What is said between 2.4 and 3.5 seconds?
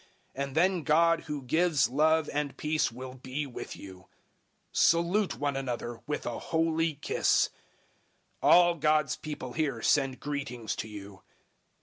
peace will be